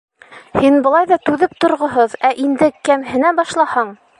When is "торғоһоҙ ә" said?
1.65-2.35